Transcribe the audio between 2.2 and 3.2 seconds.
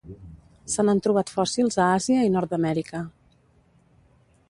i Nord-amèrica.